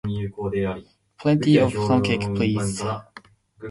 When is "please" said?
2.33-2.81